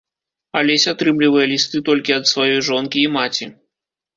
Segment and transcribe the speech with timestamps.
[0.61, 3.45] Алесь атрымлівае лісты толькі ад сваёй жонкі і маці.